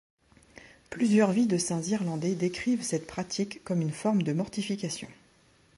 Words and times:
Plusieurs 0.89 1.31
vies 1.31 1.45
de 1.45 1.59
saints 1.59 1.83
irlandais 1.83 2.33
décrivent 2.33 2.81
cette 2.81 3.05
pratique 3.05 3.63
comme 3.63 3.83
une 3.83 3.91
forme 3.91 4.23
de 4.23 4.33
mortification. 4.33 5.07